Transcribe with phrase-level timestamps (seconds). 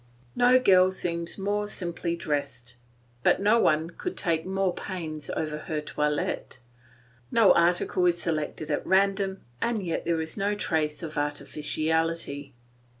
[0.35, 2.75] No girl seems more simply dressed,
[3.21, 6.57] but no one could take more pains over her toilet;
[7.29, 12.55] no article is selected at random, and yet there is no trace of artificiality.